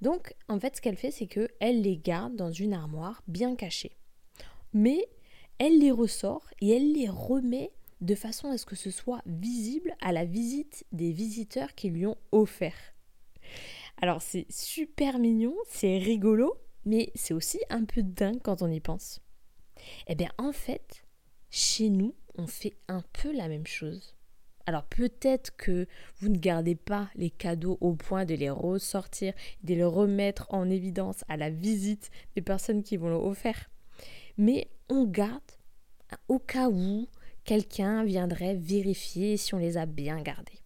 Donc 0.00 0.34
en 0.48 0.58
fait, 0.58 0.76
ce 0.76 0.80
qu'elle 0.80 0.96
fait, 0.96 1.10
c'est 1.10 1.26
que 1.26 1.48
elle 1.60 1.82
les 1.82 1.96
garde 1.96 2.36
dans 2.36 2.52
une 2.52 2.72
armoire 2.72 3.22
bien 3.26 3.56
cachée. 3.56 3.96
Mais 4.72 5.08
elle 5.58 5.78
les 5.78 5.90
ressort 5.90 6.46
et 6.60 6.70
elle 6.70 6.92
les 6.92 7.08
remet 7.08 7.72
de 8.00 8.14
façon 8.14 8.48
à 8.48 8.58
ce 8.58 8.66
que 8.66 8.76
ce 8.76 8.90
soit 8.90 9.22
visible 9.26 9.94
à 10.00 10.12
la 10.12 10.24
visite 10.24 10.84
des 10.92 11.12
visiteurs 11.12 11.74
qui 11.74 11.90
lui 11.90 12.06
ont 12.06 12.18
offert. 12.32 12.94
Alors 14.00 14.22
c'est 14.22 14.46
super 14.50 15.18
mignon, 15.18 15.54
c'est 15.68 15.98
rigolo, 15.98 16.54
mais 16.84 17.10
c'est 17.14 17.34
aussi 17.34 17.58
un 17.70 17.84
peu 17.84 18.02
dingue 18.02 18.40
quand 18.42 18.62
on 18.62 18.70
y 18.70 18.80
pense. 18.80 19.20
Eh 20.06 20.14
bien 20.14 20.30
en 20.38 20.52
fait, 20.52 21.04
chez 21.50 21.88
nous, 21.88 22.14
on 22.36 22.46
fait 22.46 22.76
un 22.88 23.02
peu 23.12 23.32
la 23.32 23.48
même 23.48 23.66
chose. 23.66 24.14
Alors 24.66 24.84
peut-être 24.84 25.56
que 25.56 25.86
vous 26.18 26.28
ne 26.28 26.38
gardez 26.38 26.74
pas 26.74 27.08
les 27.14 27.30
cadeaux 27.30 27.78
au 27.80 27.94
point 27.94 28.26
de 28.26 28.34
les 28.34 28.50
ressortir, 28.50 29.32
de 29.64 29.74
les 29.74 29.84
remettre 29.84 30.46
en 30.50 30.68
évidence 30.68 31.24
à 31.28 31.38
la 31.38 31.48
visite 31.48 32.10
des 32.36 32.42
personnes 32.42 32.82
qui 32.82 32.98
vont 32.98 33.08
l'offrir. 33.08 33.70
Mais 34.36 34.70
on 34.90 35.06
garde 35.06 35.40
au 36.28 36.38
cas 36.38 36.68
où 36.68 37.08
quelqu'un 37.48 38.04
viendrait 38.04 38.56
vérifier 38.56 39.38
si 39.38 39.54
on 39.54 39.58
les 39.58 39.78
a 39.78 39.86
bien 39.86 40.20
gardés. 40.20 40.60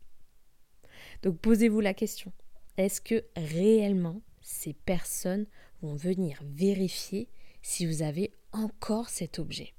Donc 1.23 1.39
posez-vous 1.39 1.79
la 1.79 1.95
question, 1.95 2.33
est-ce 2.77 3.01
que 3.01 3.25
réellement 3.37 4.21
ces 4.41 4.73
personnes 4.73 5.47
vont 5.81 5.95
venir 5.95 6.43
vérifier 6.43 7.29
si 7.62 7.87
vous 7.87 8.03
avez 8.03 8.33
encore 8.51 9.11
cet 9.11 9.39
objet? 9.39 9.75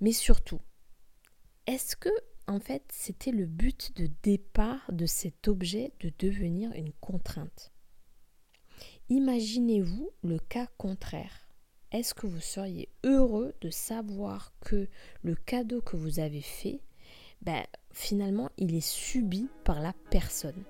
Mais 0.00 0.12
surtout, 0.12 0.62
est-ce 1.66 1.94
que 1.94 2.08
en 2.46 2.58
fait 2.58 2.84
c'était 2.90 3.30
le 3.30 3.44
but 3.44 3.94
de 3.98 4.08
départ 4.22 4.90
de 4.92 5.04
cet 5.04 5.46
objet 5.46 5.92
de 6.00 6.10
devenir 6.18 6.72
une 6.72 6.94
contrainte? 6.94 7.70
Imaginez-vous 9.10 10.10
le 10.22 10.38
cas 10.38 10.68
contraire 10.78 11.43
est-ce 11.94 12.12
que 12.12 12.26
vous 12.26 12.40
seriez 12.40 12.88
heureux 13.04 13.54
de 13.60 13.70
savoir 13.70 14.52
que 14.60 14.88
le 15.22 15.36
cadeau 15.36 15.80
que 15.80 15.96
vous 15.96 16.18
avez 16.18 16.40
fait, 16.40 16.80
ben, 17.42 17.62
finalement, 17.92 18.50
il 18.58 18.74
est 18.74 18.86
subi 18.86 19.48
par 19.62 19.80
la 19.80 19.94
personne? 20.10 20.64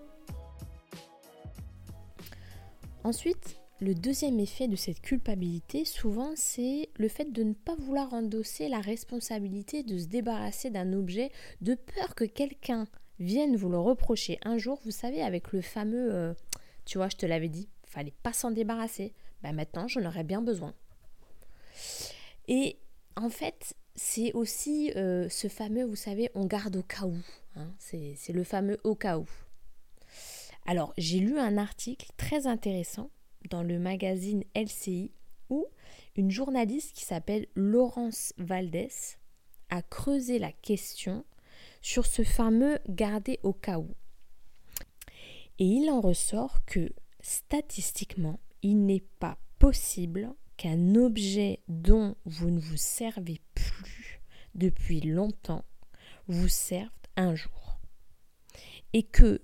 Ensuite, 3.04 3.57
le 3.81 3.95
deuxième 3.95 4.38
effet 4.38 4.69
de 4.69 4.76
cette 4.76 5.00
culpabilité, 5.00 5.87
souvent, 5.87 6.33
c'est 6.37 6.90
le 6.99 7.09
fait 7.09 7.33
de 7.33 7.43
ne 7.43 7.54
pas 7.54 7.75
vouloir 7.76 8.12
endosser 8.12 8.69
la 8.69 8.81
responsabilité 8.81 9.83
de 9.83 9.97
se 9.97 10.07
débarrasser 10.07 10.69
d'un 10.69 10.93
objet 10.93 11.31
de 11.62 11.75
peur 11.75 12.14
que 12.14 12.25
quelqu'un 12.25 12.87
vienne 13.19 13.57
vous 13.57 13.71
le 13.71 13.78
reprocher 13.78 14.38
un 14.45 14.59
jour, 14.59 14.78
vous 14.85 14.90
savez, 14.90 15.23
avec 15.23 15.52
le 15.52 15.62
fameux 15.62 16.14
euh, 16.14 16.35
Tu 16.85 16.99
vois, 16.99 17.09
je 17.09 17.16
te 17.16 17.25
l'avais 17.25 17.49
dit, 17.49 17.71
fallait 17.87 18.14
pas 18.23 18.35
s'en 18.35 18.50
débarrasser. 18.50 19.14
Ben 19.43 19.52
maintenant, 19.52 19.88
j'en 19.88 20.04
aurais 20.04 20.25
bien 20.25 20.43
besoin. 20.43 20.75
Et 22.49 22.78
en 23.16 23.31
fait, 23.31 23.75
c'est 23.95 24.33
aussi 24.33 24.93
euh, 24.97 25.28
ce 25.28 25.49
fameux, 25.49 25.85
vous 25.85 25.97
savez, 25.97 26.31
on 26.35 26.47
garde 26.47 26.76
au 26.76 26.83
cas 26.83 27.04
où. 27.04 27.16
Hein. 27.57 27.73
c'est 27.78 28.33
le 28.33 28.43
fameux 28.43 28.78
au 28.83 28.97
cas 28.97 29.19
où. 29.19 29.26
Alors, 30.66 30.93
j'ai 30.99 31.21
lu 31.21 31.38
un 31.38 31.57
article 31.57 32.11
très 32.16 32.47
intéressant 32.47 33.11
dans 33.50 33.62
le 33.62 33.78
magazine 33.78 34.45
LCI 34.57 35.12
où 35.50 35.66
une 36.16 36.31
journaliste 36.31 36.97
qui 36.97 37.04
s'appelle 37.04 37.47
Laurence 37.54 38.33
Valdès 38.38 39.19
a 39.71 39.83
creusé 39.83 40.38
la 40.38 40.52
question 40.52 41.25
sur 41.83 42.07
ce 42.07 42.23
fameux 42.23 42.78
garder 42.88 43.38
au 43.43 43.52
cas 43.52 43.78
où. 43.78 43.88
Et 45.59 45.66
il 45.66 45.90
en 45.90 46.00
ressort 46.00 46.64
que 46.64 46.90
statistiquement, 47.21 48.40
il 48.62 48.85
n'est 48.87 49.04
pas 49.21 49.38
possible 49.59 50.33
qu'un 50.56 50.94
objet 50.94 51.61
dont 51.68 52.16
vous 52.25 52.50
ne 52.50 52.61
vous 52.61 52.76
servez 52.76 53.40
plus 53.54 54.20
depuis 54.54 55.00
longtemps 55.00 55.64
vous 56.28 56.49
serve 56.49 56.90
un 57.16 57.34
jour. 57.34 57.80
Et 58.92 59.02
que 59.02 59.40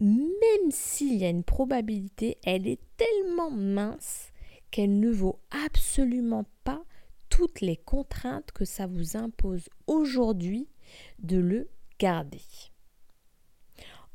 même 0.00 0.70
s'il 0.70 1.16
y 1.16 1.24
a 1.24 1.30
une 1.30 1.44
probabilité, 1.44 2.38
elle 2.44 2.66
est 2.66 2.80
tellement 2.96 3.50
mince 3.50 4.32
qu'elle 4.70 4.98
ne 5.00 5.10
vaut 5.10 5.40
absolument 5.50 6.44
pas 6.64 6.82
toutes 7.28 7.60
les 7.60 7.76
contraintes 7.76 8.52
que 8.52 8.64
ça 8.64 8.86
vous 8.86 9.16
impose 9.16 9.68
aujourd'hui 9.86 10.68
de 11.18 11.38
le 11.38 11.68
garder. 11.98 12.42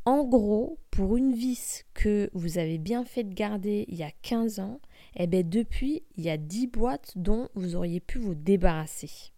En 0.05 0.25
gros, 0.25 0.79
pour 0.91 1.15
une 1.15 1.33
vis 1.33 1.85
que 1.93 2.29
vous 2.33 2.57
avez 2.57 2.77
bien 2.77 3.05
fait 3.05 3.23
de 3.23 3.33
garder 3.33 3.85
il 3.87 3.95
y 3.95 4.03
a 4.03 4.11
15 4.21 4.59
ans, 4.59 4.81
eh 5.15 5.27
bien 5.27 5.43
depuis, 5.43 6.03
il 6.15 6.23
y 6.23 6.29
a 6.29 6.37
10 6.37 6.67
boîtes 6.67 7.13
dont 7.15 7.49
vous 7.55 7.75
auriez 7.75 7.99
pu 7.99 8.17
vous 8.17 8.35
débarrasser. 8.35 9.31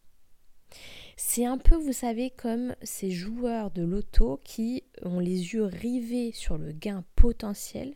C'est 1.17 1.45
un 1.45 1.57
peu, 1.57 1.75
vous 1.75 1.93
savez, 1.93 2.29
comme 2.29 2.75
ces 2.81 3.11
joueurs 3.11 3.71
de 3.71 3.83
loto 3.83 4.41
qui 4.43 4.83
ont 5.03 5.19
les 5.19 5.53
yeux 5.53 5.63
rivés 5.63 6.31
sur 6.33 6.57
le 6.57 6.71
gain 6.71 7.05
potentiel, 7.15 7.95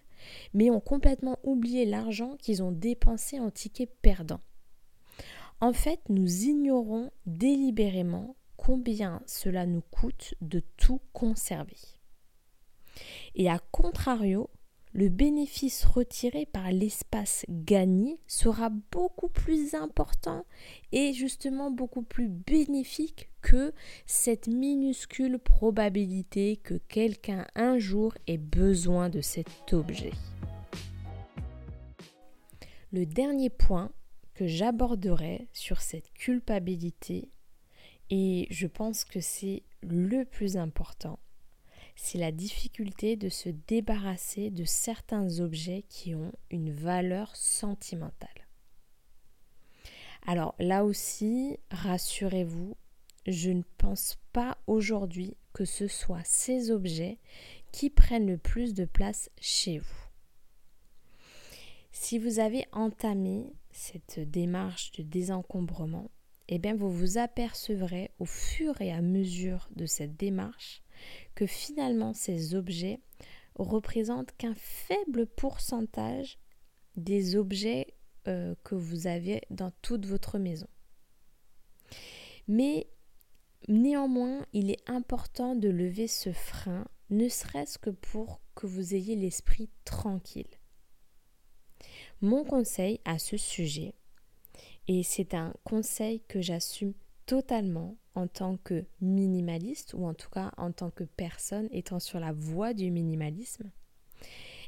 mais 0.54 0.70
ont 0.70 0.80
complètement 0.80 1.38
oublié 1.44 1.86
l'argent 1.86 2.38
qu'ils 2.38 2.64
ont 2.64 2.72
dépensé 2.72 3.40
en 3.40 3.52
tickets 3.52 3.94
perdants. 4.02 4.42
En 5.62 5.74
fait, 5.74 6.00
nous 6.08 6.44
ignorons 6.44 7.12
délibérément 7.26 8.36
combien 8.56 9.22
cela 9.26 9.66
nous 9.66 9.82
coûte 9.82 10.36
de 10.42 10.62
tout 10.78 11.02
conserver. 11.12 11.78
Et 13.36 13.50
à 13.50 13.60
contrario, 13.72 14.50
le 14.94 15.10
bénéfice 15.10 15.86
retiré 15.86 16.46
par 16.46 16.72
l'espace 16.72 17.46
gagné 17.48 18.20
sera 18.28 18.70
beaucoup 18.92 19.30
plus 19.30 19.76
important 19.76 20.46
et 20.92 21.14
justement 21.14 21.70
beaucoup 21.70 22.02
plus 22.02 22.28
bénéfique 22.28 23.30
que 23.42 23.74
cette 24.06 24.48
minuscule 24.48 25.38
probabilité 25.40 26.58
que 26.58 26.76
quelqu'un 26.88 27.46
un 27.56 27.78
jour 27.78 28.14
ait 28.28 28.38
besoin 28.38 29.10
de 29.10 29.22
cet 29.22 29.74
objet. 29.74 30.12
Le 32.92 33.06
dernier 33.06 33.52
point 33.52 33.92
que 34.34 34.48
j'aborderai 34.48 35.48
sur 35.54 35.82
cette 35.82 36.12
culpabilité, 36.14 37.30
et 38.10 38.48
je 38.50 38.66
pense 38.66 39.04
que 39.04 39.20
c'est 39.20 39.62
le 39.84 40.24
plus 40.26 40.58
important, 40.58 41.20
c'est 42.02 42.18
la 42.18 42.32
difficulté 42.32 43.18
de 43.18 43.28
se 43.28 43.50
débarrasser 43.50 44.50
de 44.52 44.64
certains 44.64 45.42
objets 45.42 45.84
qui 45.90 46.16
ont 46.16 46.32
une 46.50 46.72
valeur 46.72 47.36
sentimentale. 47.36 48.48
Alors 50.26 50.56
là 50.60 50.86
aussi, 50.86 51.58
rassurez-vous, 51.70 52.76
je 53.28 53.52
ne 53.52 53.64
pense 53.78 54.18
pas 54.32 54.58
aujourd'hui 54.66 55.36
que 55.54 55.66
ce 55.66 55.88
soit 55.88 56.24
ces 56.24 56.72
objets 56.72 57.20
qui 57.74 57.90
prennent 57.90 58.28
le 58.28 58.38
plus 58.38 58.74
de 58.74 58.86
place 58.86 59.30
chez 59.40 59.78
vous. 59.78 60.08
Si 61.92 62.18
vous 62.18 62.40
avez 62.40 62.66
entamé 62.72 63.54
cette 63.72 64.20
démarche 64.20 64.94
de 64.94 65.04
désencombrement, 65.04 66.10
eh 66.48 66.60
bien 66.60 66.76
vous 66.76 66.92
vous 66.92 67.18
apercevrez 67.18 68.10
au 68.20 68.26
fur 68.26 68.82
et 68.82 68.92
à 68.92 69.02
mesure 69.02 69.70
de 69.76 69.86
cette 69.86 70.16
démarche 70.16 70.82
que 71.36 71.46
finalement 71.46 72.14
ces 72.14 72.56
objets 72.56 73.00
représentent 73.56 74.32
qu'un 74.38 74.56
faible 74.56 75.28
pourcentage 75.28 76.40
des 76.96 77.36
objets 77.36 77.88
euh, 78.28 78.56
que 78.64 78.76
vous 78.76 79.08
avez 79.08 79.42
dans 79.50 79.72
toute 79.82 80.06
votre 80.06 80.38
maison. 80.38 80.68
Mais 82.48 82.88
néanmoins, 83.68 84.46
il 84.54 84.72
est 84.72 84.90
important 84.90 85.56
de 85.56 85.70
lever 85.70 86.08
ce 86.08 86.32
frein, 86.32 86.86
ne 87.10 87.30
serait-ce 87.30 87.78
que 87.78 87.90
pour 87.90 88.42
que 88.56 88.68
vous 88.68 88.94
ayez 88.96 89.16
l'esprit 89.16 89.70
tranquille. 89.86 90.50
Mon 92.22 92.44
conseil 92.44 93.00
à 93.06 93.20
ce 93.20 93.38
sujet, 93.38 93.94
et 94.88 95.04
c'est 95.04 95.34
un 95.34 95.54
conseil 95.64 96.22
que 96.28 96.42
j'assume 96.42 96.94
totalement 97.30 97.96
en 98.16 98.26
tant 98.26 98.58
que 98.58 98.88
minimaliste, 99.02 99.94
ou 99.94 100.04
en 100.08 100.16
tout 100.16 100.32
cas 100.32 100.52
en 100.58 100.72
tant 100.72 100.90
que 100.90 101.04
personne 101.04 101.68
étant 101.70 102.00
sur 102.00 102.20
la 102.20 102.32
voie 102.32 102.74
du 102.74 102.90
minimalisme, 102.90 103.70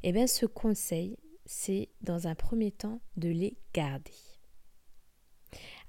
eh 0.04 0.12
bien 0.12 0.28
ce 0.28 0.46
conseil, 0.46 1.18
c'est 1.48 1.90
dans 2.02 2.28
un 2.28 2.36
premier 2.36 2.70
temps 2.70 3.02
de 3.18 3.30
les 3.30 3.58
garder. 3.74 4.14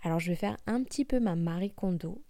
Alors 0.03 0.19
je 0.19 0.31
vais 0.31 0.35
faire 0.35 0.57
un 0.67 0.83
petit 0.83 1.05
peu 1.05 1.21
ma 1.21 1.37
Marie 1.37 1.75
Kondo, 1.75 2.25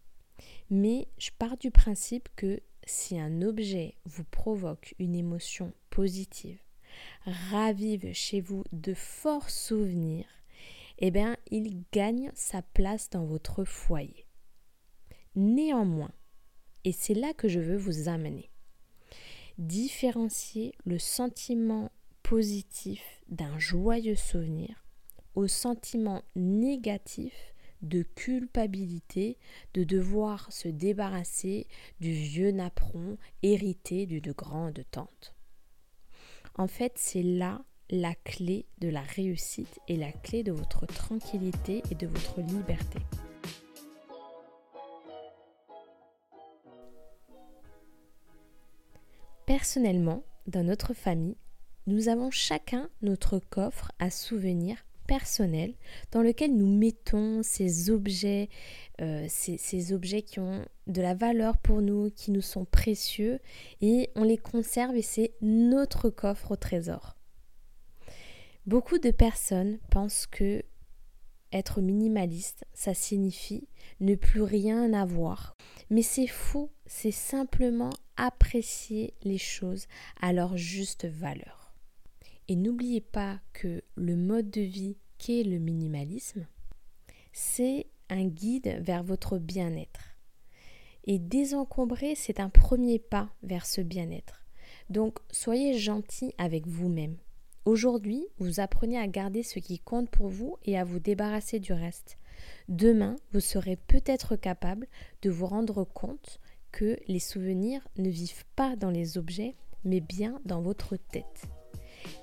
mais 0.70 1.06
je 1.18 1.30
pars 1.38 1.56
du 1.56 1.70
principe 1.70 2.28
que 2.34 2.60
si 2.84 3.20
un 3.20 3.42
objet 3.42 3.94
vous 4.06 4.24
provoque 4.24 4.96
une 4.98 5.14
émotion 5.14 5.72
positive, 5.88 6.58
ravive 7.26 8.12
chez 8.12 8.40
vous 8.40 8.64
de 8.72 8.92
forts 8.92 9.50
souvenirs, 9.50 10.26
eh 10.98 11.12
bien, 11.12 11.36
il 11.52 11.84
gagne 11.92 12.32
sa 12.34 12.60
place 12.60 13.08
dans 13.08 13.24
votre 13.24 13.62
foyer. 13.62 14.26
Néanmoins, 15.34 16.12
et 16.84 16.92
c'est 16.92 17.14
là 17.14 17.32
que 17.32 17.48
je 17.48 17.60
veux 17.60 17.76
vous 17.76 18.08
amener, 18.08 18.50
différencier 19.58 20.74
le 20.84 20.98
sentiment 20.98 21.90
positif 22.22 23.02
d'un 23.28 23.58
joyeux 23.58 24.16
souvenir 24.16 24.84
au 25.34 25.46
sentiment 25.46 26.22
négatif 26.36 27.32
de 27.82 28.02
culpabilité 28.02 29.38
de 29.74 29.84
devoir 29.84 30.52
se 30.52 30.68
débarrasser 30.68 31.66
du 32.00 32.12
vieux 32.12 32.52
napperon 32.52 33.18
hérité 33.42 34.06
d'une 34.06 34.32
grande 34.32 34.84
tante. 34.90 35.34
En 36.54 36.68
fait, 36.68 36.92
c'est 36.96 37.22
là 37.22 37.64
la 37.90 38.14
clé 38.14 38.66
de 38.78 38.88
la 38.88 39.02
réussite 39.02 39.80
et 39.88 39.96
la 39.96 40.12
clé 40.12 40.42
de 40.42 40.52
votre 40.52 40.86
tranquillité 40.86 41.82
et 41.90 41.94
de 41.94 42.06
votre 42.06 42.40
liberté. 42.40 43.00
Personnellement, 49.52 50.24
dans 50.46 50.64
notre 50.64 50.94
famille, 50.94 51.36
nous 51.86 52.08
avons 52.08 52.30
chacun 52.30 52.88
notre 53.02 53.38
coffre 53.38 53.92
à 53.98 54.08
souvenirs 54.08 54.78
personnels 55.06 55.74
dans 56.10 56.22
lequel 56.22 56.56
nous 56.56 56.66
mettons 56.66 57.42
ces 57.42 57.90
objets, 57.90 58.48
euh, 59.02 59.26
ces, 59.28 59.92
objets 59.92 60.22
qui 60.22 60.40
ont 60.40 60.64
de 60.86 61.02
la 61.02 61.12
valeur 61.12 61.58
pour 61.58 61.82
nous, 61.82 62.10
qui 62.10 62.30
nous 62.30 62.40
sont 62.40 62.64
précieux, 62.64 63.40
et 63.82 64.08
on 64.16 64.24
les 64.24 64.38
conserve 64.38 64.96
et 64.96 65.02
c'est 65.02 65.34
notre 65.42 66.08
coffre 66.08 66.52
au 66.52 66.56
trésor. 66.56 67.18
Beaucoup 68.64 68.98
de 68.98 69.10
personnes 69.10 69.80
pensent 69.90 70.26
que 70.26 70.62
être 71.52 71.80
minimaliste, 71.80 72.64
ça 72.72 72.94
signifie 72.94 73.68
ne 74.00 74.14
plus 74.14 74.42
rien 74.42 74.92
avoir. 74.92 75.56
Mais 75.90 76.02
c'est 76.02 76.26
faux, 76.26 76.70
c'est 76.86 77.10
simplement 77.10 77.90
apprécier 78.16 79.14
les 79.22 79.38
choses 79.38 79.86
à 80.20 80.32
leur 80.32 80.56
juste 80.56 81.06
valeur. 81.06 81.72
Et 82.48 82.56
n'oubliez 82.56 83.00
pas 83.00 83.40
que 83.52 83.82
le 83.94 84.16
mode 84.16 84.50
de 84.50 84.60
vie 84.60 84.96
qu'est 85.18 85.44
le 85.44 85.58
minimalisme, 85.58 86.46
c'est 87.32 87.86
un 88.08 88.26
guide 88.26 88.78
vers 88.82 89.02
votre 89.02 89.38
bien-être. 89.38 90.16
Et 91.04 91.18
désencombrer, 91.18 92.14
c'est 92.14 92.40
un 92.40 92.50
premier 92.50 92.98
pas 92.98 93.30
vers 93.42 93.66
ce 93.66 93.80
bien-être. 93.80 94.44
Donc 94.90 95.18
soyez 95.30 95.78
gentil 95.78 96.34
avec 96.38 96.66
vous-même. 96.66 97.16
Aujourd'hui, 97.64 98.26
vous 98.38 98.58
apprenez 98.58 98.98
à 98.98 99.06
garder 99.06 99.44
ce 99.44 99.60
qui 99.60 99.78
compte 99.78 100.10
pour 100.10 100.26
vous 100.26 100.56
et 100.64 100.76
à 100.76 100.82
vous 100.82 100.98
débarrasser 100.98 101.60
du 101.60 101.72
reste. 101.72 102.18
Demain, 102.68 103.14
vous 103.32 103.38
serez 103.38 103.76
peut-être 103.76 104.34
capable 104.34 104.88
de 105.22 105.30
vous 105.30 105.46
rendre 105.46 105.84
compte 105.84 106.40
que 106.72 106.98
les 107.06 107.20
souvenirs 107.20 107.86
ne 107.98 108.08
vivent 108.08 108.46
pas 108.56 108.74
dans 108.74 108.90
les 108.90 109.16
objets, 109.16 109.54
mais 109.84 110.00
bien 110.00 110.40
dans 110.44 110.60
votre 110.60 110.96
tête. 110.96 111.44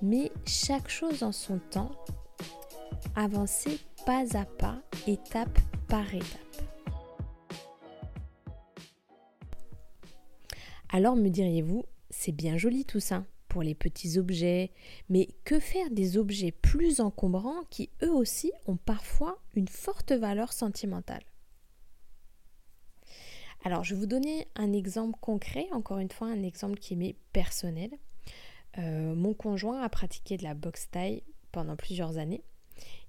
Mais 0.01 0.29
chaque 0.45 0.89
chose 0.89 1.23
en 1.23 1.31
son 1.31 1.59
temps, 1.59 1.91
avancez 3.15 3.79
pas 4.05 4.25
à 4.37 4.43
pas, 4.43 4.81
étape 5.07 5.57
par 5.87 6.13
étape. 6.13 6.27
Alors 10.89 11.15
me 11.15 11.29
diriez-vous, 11.29 11.85
c'est 12.09 12.33
bien 12.33 12.57
joli 12.57 12.83
tout 12.83 12.99
ça 12.99 13.23
pour 13.49 13.63
les 13.63 13.75
petits 13.75 14.17
objets, 14.17 14.71
mais 15.09 15.27
que 15.43 15.59
faire 15.59 15.89
des 15.91 16.17
objets 16.17 16.51
plus 16.51 17.01
encombrants 17.01 17.63
qui 17.69 17.89
eux 18.03 18.13
aussi 18.13 18.53
ont 18.67 18.77
parfois 18.77 19.39
une 19.55 19.67
forte 19.67 20.13
valeur 20.13 20.53
sentimentale? 20.53 21.23
Alors 23.65 23.83
je 23.83 23.93
vais 23.93 23.99
vous 23.99 24.07
donner 24.07 24.47
un 24.55 24.71
exemple 24.71 25.17
concret, 25.19 25.67
encore 25.71 25.99
une 25.99 26.11
fois 26.11 26.27
un 26.27 26.43
exemple 26.43 26.79
qui 26.79 26.95
m'est 26.95 27.15
personnel. 27.33 27.89
Euh, 28.77 29.15
mon 29.15 29.33
conjoint 29.33 29.81
a 29.81 29.89
pratiqué 29.89 30.37
de 30.37 30.43
la 30.43 30.53
boxe 30.53 30.89
taille 30.91 31.23
pendant 31.51 31.75
plusieurs 31.75 32.17
années 32.17 32.43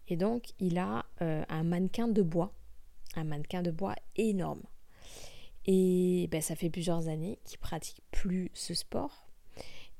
et 0.09 0.17
donc 0.17 0.53
il 0.59 0.79
a 0.79 1.07
euh, 1.23 1.45
un 1.49 1.63
mannequin 1.63 2.09
de 2.09 2.23
bois, 2.23 2.53
un 3.15 3.25
mannequin 3.25 3.63
de 3.63 3.71
bois 3.71 3.95
énorme. 4.17 4.63
Et 5.67 6.29
ben, 6.33 6.41
ça 6.41 6.57
fait 6.57 6.71
plusieurs 6.71 7.09
années 7.09 7.39
qu'il 7.45 7.59
pratique 7.59 8.03
plus 8.11 8.51
ce 8.55 8.75
sport 8.75 9.30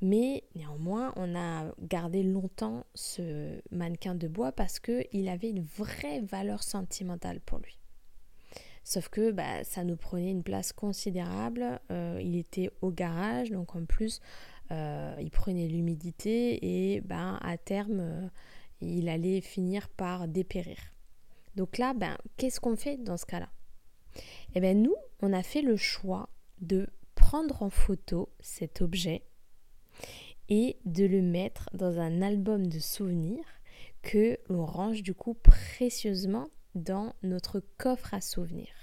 mais 0.03 0.45
néanmoins, 0.55 1.13
on 1.17 1.37
a 1.37 1.73
gardé 1.81 2.23
longtemps 2.23 2.85
ce 2.95 3.61
mannequin 3.71 4.15
de 4.15 4.29
bois 4.29 4.53
parce 4.53 4.81
qu'il 4.81 5.29
avait 5.29 5.51
une 5.51 5.63
vraie 5.63 6.21
valeur 6.21 6.63
sentimentale 6.63 7.41
pour 7.41 7.59
lui. 7.59 7.79
Sauf 8.83 9.09
que 9.09 9.31
bah, 9.31 9.63
ça 9.63 9.85
nous 9.85 9.97
prenait 9.97 10.31
une 10.31 10.43
place 10.43 10.73
considérable. 10.73 11.81
Euh, 11.91 12.19
il 12.23 12.37
était 12.37 12.71
au 12.81 12.91
garage, 12.91 13.51
donc 13.51 13.77
en 13.77 13.85
plus, 13.85 14.21
euh, 14.73 15.15
il 15.21 15.31
prenait 15.31 15.69
l'humidité 15.69 16.95
et 16.95 17.01
bah, 17.03 17.39
à 17.43 17.59
terme, 17.59 18.01
euh, 18.01 18.29
il 18.81 19.09
allait 19.09 19.43
finir 19.43 19.91
par 19.91 20.29
dépérir. 20.29 20.79
Donc 21.57 21.77
là, 21.77 21.93
ben, 21.93 22.17
qu'est-ce 22.39 22.59
qu'on 22.59 22.77
fait 22.77 22.97
dans 22.97 23.19
ce 23.19 23.27
cas-là? 23.27 23.51
Eh 24.55 24.61
bien, 24.61 24.75
nous, 24.75 24.97
on 25.21 25.33
a 25.33 25.43
fait 25.43 25.63
le 25.63 25.77
choix 25.77 26.31
de 26.61 26.89
prendre 27.15 27.63
en 27.63 27.71
photo 27.71 28.31
cet 28.41 28.81
objet 28.81 29.25
et 30.51 30.77
de 30.85 31.05
le 31.05 31.23
mettre 31.23 31.71
dans 31.73 31.99
un 31.99 32.23
album 32.23 32.67
de 32.67 32.79
souvenirs 32.79 33.45
que 34.03 34.39
l'on 34.49 34.67
range 34.67 35.03
du 35.03 35.15
coup 35.15 35.35
précieusement 35.35 36.49
dans 36.75 37.15
notre 37.23 37.61
coffre 37.79 38.15
à 38.15 38.21
souvenirs. 38.21 38.75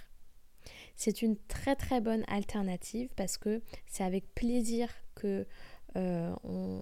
C'est 0.96 1.22
une 1.22 1.38
très 1.38 1.76
très 1.76 2.02
bonne 2.02 2.24
alternative 2.28 3.10
parce 3.16 3.38
que 3.38 3.62
c'est 3.86 4.04
avec 4.04 4.34
plaisir 4.34 4.90
que 5.16 5.46
euh, 5.96 6.34
on, 6.44 6.82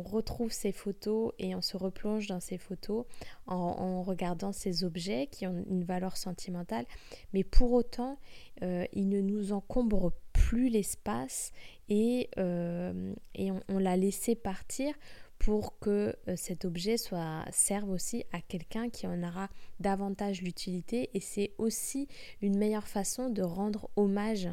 retrouve 0.00 0.52
ces 0.52 0.72
photos 0.72 1.32
et 1.38 1.54
on 1.54 1.60
se 1.60 1.76
replonge 1.76 2.26
dans 2.28 2.40
ces 2.40 2.56
photos 2.56 3.04
en, 3.46 4.02
regardant 4.02 4.52
ces 4.52 4.84
objets 4.84 5.26
qui 5.30 5.46
ont 5.46 5.64
une 5.68 5.84
valeur 5.84 6.16
sentimentale, 6.16 6.86
mais 7.34 7.44
pour 7.44 7.72
autant, 7.72 8.18
euh, 8.62 8.86
ils 8.94 9.08
ne 9.08 9.20
nous 9.20 9.52
encombrent 9.52 10.12
plus 10.32 10.68
l'espace 10.68 11.52
et, 11.88 12.30
euh, 12.38 13.14
et 13.34 13.50
on, 13.68 13.78
l'a 13.78 13.96
laissé 13.96 14.34
partir 14.34 14.94
pour 15.42 15.76
que 15.80 16.14
euh, 16.28 16.36
cet 16.36 16.64
objet 16.64 16.96
soit, 16.96 17.44
serve 17.50 17.90
aussi 17.90 18.24
à 18.32 18.40
quelqu'un 18.40 18.88
qui 18.88 19.08
en 19.08 19.24
aura 19.24 19.48
davantage 19.80 20.40
l'utilité. 20.40 21.10
Et 21.14 21.20
c'est 21.20 21.52
aussi 21.58 22.06
une 22.42 22.56
meilleure 22.56 22.86
façon 22.86 23.28
de 23.28 23.42
rendre 23.42 23.90
hommage 23.96 24.48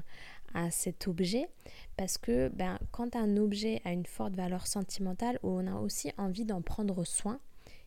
à 0.55 0.71
cet 0.71 1.07
objet. 1.07 1.47
Parce 1.95 2.17
que 2.17 2.49
ben, 2.49 2.79
quand 2.91 3.15
un 3.15 3.37
objet 3.37 3.83
a 3.85 3.91
une 3.91 4.07
forte 4.07 4.33
valeur 4.33 4.65
sentimentale, 4.65 5.37
on 5.43 5.67
a 5.67 5.79
aussi 5.79 6.11
envie 6.17 6.45
d'en 6.45 6.63
prendre 6.63 7.05
soin. 7.05 7.39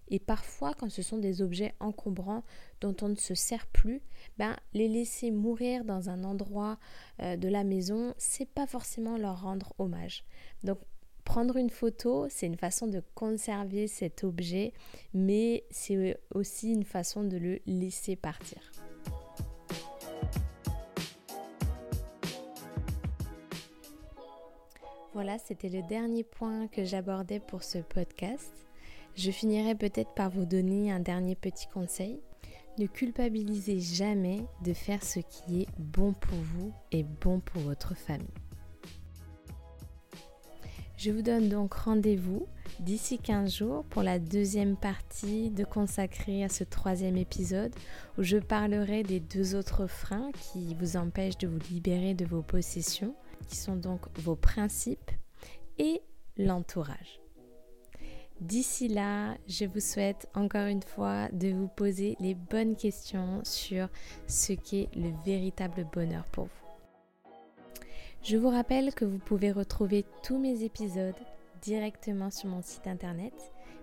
Et 0.07 0.21
parfois, 0.21 0.73
quand 0.73 0.91
ce 0.91 1.03
sont 1.03 1.19
des 1.19 1.43
objets 1.43 1.75
encombrants 1.81 2.45
dont 2.81 2.95
on 3.03 3.09
ne 3.09 3.17
se 3.17 3.35
sert 3.35 3.67
plus, 3.67 4.01
ben, 4.39 4.57
les 4.75 4.87
laisser 4.87 5.33
mourir 5.33 5.85
dans 5.85 6.09
un 6.09 6.23
endroit 6.23 6.79
euh, 7.21 7.37
de 7.37 7.49
la 7.49 7.65
maison, 7.65 8.15
c'est 8.17 8.49
pas 8.49 8.69
forcément 8.69 9.17
leur 9.17 9.43
rendre 9.43 9.73
hommage. 9.79 10.25
Donc, 10.63 10.79
prendre 11.25 11.57
une 11.57 11.71
photo, 11.71 12.27
c'est 12.29 12.47
une 12.47 12.57
façon 12.57 12.87
de 12.87 13.03
conserver 13.15 13.87
cet 13.87 14.25
objet, 14.25 14.73
mais 15.15 15.65
c'est 15.71 16.19
aussi 16.35 16.73
une 16.73 16.85
façon 16.85 17.25
de 17.25 17.37
le 17.37 17.59
laisser 17.67 18.17
partir. 18.17 18.61
Voilà, 25.15 25.39
c'était 25.39 25.69
le 25.69 25.83
dernier 25.83 26.25
point 26.25 26.69
que 26.69 26.85
j'abordais 26.85 27.39
pour 27.39 27.63
ce 27.63 27.79
podcast. 27.79 28.51
Je 29.15 29.31
finirai 29.31 29.75
peut-être 29.75 30.15
par 30.15 30.31
vous 30.31 30.47
donner 30.47 30.91
un 30.91 31.01
dernier 31.01 31.35
petit 31.35 31.67
conseil. 31.67 32.19
Ne 32.79 32.87
culpabilisez 32.87 33.79
jamais 33.79 34.47
de 34.65 34.73
faire 34.73 35.05
ce 35.05 35.21
qui 35.21 35.63
est 35.63 35.69
bon 35.79 36.15
pour 36.15 36.39
vous 36.39 36.73
et 36.93 37.03
bon 37.03 37.41
pour 37.41 37.61
votre 37.61 37.95
famille. 37.95 38.27
Je 41.03 41.11
vous 41.11 41.23
donne 41.23 41.49
donc 41.49 41.75
rendez-vous 41.75 42.47
d'ici 42.79 43.19
15 43.19 43.53
jours 43.53 43.85
pour 43.87 44.05
la 44.05 44.21
deuxième 44.21 44.77
partie 44.77 45.51
de 45.51 45.65
consacrer 45.65 46.45
à 46.45 46.49
ce 46.49 46.63
troisième 46.63 47.17
épisode 47.17 47.75
où 48.19 48.23
je 48.23 48.37
parlerai 48.37 49.03
des 49.03 49.19
deux 49.19 49.57
autres 49.57 49.89
freins 49.89 50.31
qui 50.31 50.77
vous 50.77 50.97
empêchent 50.97 51.39
de 51.39 51.49
vous 51.49 51.59
libérer 51.73 52.15
de 52.15 52.25
vos 52.25 52.43
possessions, 52.43 53.17
qui 53.49 53.57
sont 53.57 53.75
donc 53.75 54.03
vos 54.21 54.37
principes 54.37 55.11
et 55.77 56.03
l'entourage. 56.37 57.21
D'ici 58.41 58.87
là, 58.87 59.37
je 59.49 59.65
vous 59.65 59.81
souhaite 59.81 60.29
encore 60.35 60.69
une 60.69 60.85
fois 60.85 61.29
de 61.33 61.49
vous 61.49 61.67
poser 61.67 62.17
les 62.21 62.37
bonnes 62.37 62.77
questions 62.77 63.41
sur 63.43 63.89
ce 64.29 64.53
qu'est 64.53 64.89
le 64.95 65.11
véritable 65.27 65.85
bonheur 65.93 66.27
pour 66.27 66.45
vous. 66.45 66.62
Je 68.25 68.37
vous 68.37 68.51
rappelle 68.51 68.95
que 68.95 69.05
vous 69.05 69.19
pouvez 69.19 69.51
retrouver 69.51 70.05
tous 70.23 70.39
mes 70.39 70.63
épisodes 70.63 71.17
directement 71.61 72.31
sur 72.31 72.49
mon 72.49 72.63
site 72.63 72.87
internet, 72.87 73.33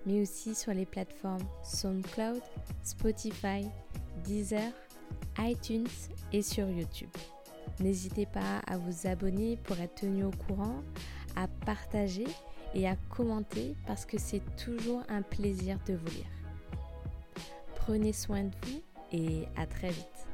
mais 0.06 0.21
aussi 0.21 0.56
sur 0.56 0.73
les 0.73 0.86
plateformes 0.86 1.43
SoundCloud, 1.62 2.41
Spotify, 2.82 3.67
Deezer, 4.23 4.71
iTunes 5.39 5.89
et 6.32 6.41
sur 6.41 6.69
YouTube. 6.69 7.10
N'hésitez 7.82 8.25
pas 8.25 8.60
à 8.65 8.78
vous 8.78 9.08
abonner 9.08 9.58
pour 9.58 9.78
être 9.78 9.95
tenu 9.95 10.23
au 10.23 10.32
courant, 10.47 10.84
à 11.36 11.49
partager 11.65 12.28
et 12.73 12.88
à 12.88 12.95
commenter 13.10 13.75
parce 13.86 14.06
que 14.06 14.17
c'est 14.17 14.43
toujours 14.56 15.04
un 15.10 15.21
plaisir 15.21 15.78
de 15.86 15.95
vous 15.95 16.15
lire. 16.15 16.32
Prenez 17.75 18.13
soin 18.13 18.45
de 18.45 18.52
vous 18.63 18.82
et 19.12 19.47
à 19.58 19.65
très 19.65 19.89
vite. 19.89 20.29